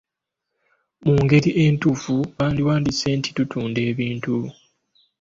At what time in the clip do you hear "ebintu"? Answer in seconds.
3.91-4.35